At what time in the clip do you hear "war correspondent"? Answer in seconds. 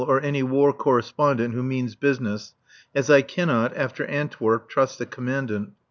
0.41-1.53